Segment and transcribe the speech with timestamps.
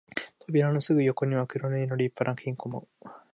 [0.39, 2.87] 扉のすぐ横には黒塗りの立派な金庫も、